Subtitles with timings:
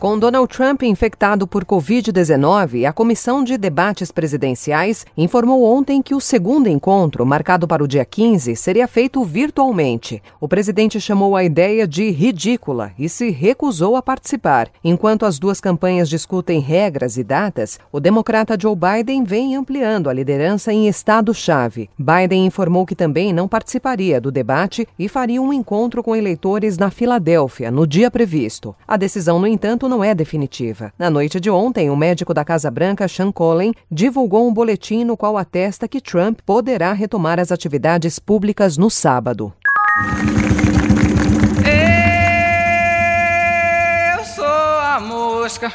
[0.00, 6.20] Com Donald Trump infectado por Covid-19, a Comissão de Debates Presidenciais informou ontem que o
[6.22, 10.22] segundo encontro, marcado para o dia 15, seria feito virtualmente.
[10.40, 14.70] O presidente chamou a ideia de ridícula e se recusou a participar.
[14.82, 20.14] Enquanto as duas campanhas discutem regras e datas, o democrata Joe Biden vem ampliando a
[20.14, 21.90] liderança em estado-chave.
[21.98, 26.90] Biden informou que também não participaria do debate e faria um encontro com eleitores na
[26.90, 28.74] Filadélfia no dia previsto.
[28.88, 30.92] A decisão, no entanto, não é definitiva.
[30.96, 35.16] Na noite de ontem, o médico da Casa Branca, Sean Collen, divulgou um boletim no
[35.16, 39.52] qual atesta que Trump poderá retomar as atividades públicas no sábado.
[44.16, 45.72] Eu sou a mosca.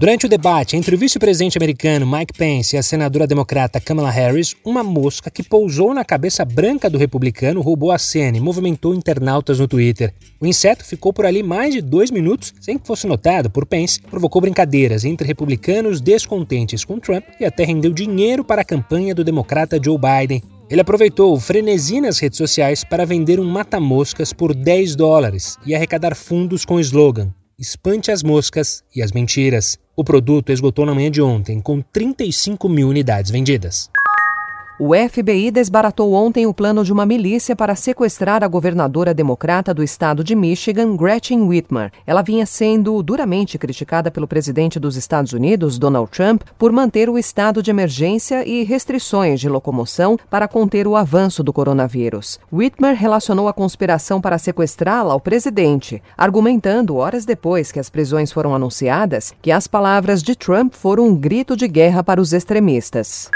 [0.00, 4.56] Durante o debate entre o vice-presidente americano Mike Pence e a senadora democrata Kamala Harris,
[4.64, 9.58] uma mosca que pousou na cabeça branca do republicano roubou a cena e movimentou internautas
[9.58, 10.14] no Twitter.
[10.40, 14.00] O inseto ficou por ali mais de dois minutos sem que fosse notado por Pence,
[14.00, 19.22] provocou brincadeiras entre republicanos descontentes com Trump e até rendeu dinheiro para a campanha do
[19.22, 20.42] democrata Joe Biden.
[20.70, 25.74] Ele aproveitou o frenesi nas redes sociais para vender um mata-moscas por 10 dólares e
[25.74, 29.78] arrecadar fundos com o slogan Espante as moscas e as mentiras.
[30.00, 33.90] O produto esgotou na manhã de ontem, com 35 mil unidades vendidas.
[34.82, 39.82] O FBI desbaratou ontem o plano de uma milícia para sequestrar a governadora democrata do
[39.82, 41.92] estado de Michigan, Gretchen Whitmer.
[42.06, 47.18] Ela vinha sendo duramente criticada pelo presidente dos Estados Unidos, Donald Trump, por manter o
[47.18, 52.40] estado de emergência e restrições de locomoção para conter o avanço do coronavírus.
[52.50, 58.54] Whitmer relacionou a conspiração para sequestrá-la ao presidente, argumentando horas depois que as prisões foram
[58.54, 63.30] anunciadas que as palavras de Trump foram um grito de guerra para os extremistas.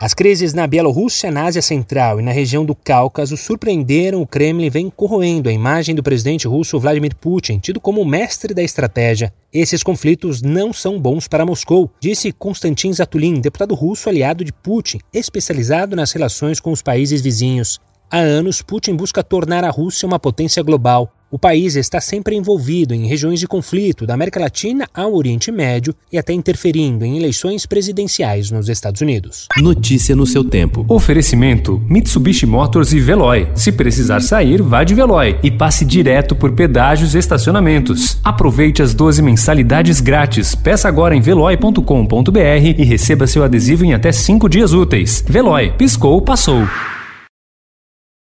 [0.00, 4.66] As crises na Bielorrússia, na Ásia Central e na região do Cáucaso surpreenderam o Kremlin
[4.66, 9.34] e vem corroendo a imagem do presidente russo Vladimir Putin, tido como mestre da estratégia.
[9.52, 15.00] Esses conflitos não são bons para Moscou, disse Konstantin Zatulin, deputado russo aliado de Putin,
[15.12, 17.80] especializado nas relações com os países vizinhos.
[18.08, 21.12] Há anos, Putin busca tornar a Rússia uma potência global.
[21.30, 25.94] O país está sempre envolvido em regiões de conflito, da América Latina ao Oriente Médio
[26.10, 29.46] e até interferindo em eleições presidenciais nos Estados Unidos.
[29.58, 30.86] Notícia no seu tempo.
[30.88, 33.46] Oferecimento: Mitsubishi Motors e Veloy.
[33.54, 38.16] Se precisar sair, vá de Veloy e passe direto por pedágios e estacionamentos.
[38.24, 40.54] Aproveite as 12 mensalidades grátis.
[40.54, 42.40] Peça agora em veloy.com.br
[42.78, 45.22] e receba seu adesivo em até 5 dias úteis.
[45.28, 46.66] Veloy, piscou, passou.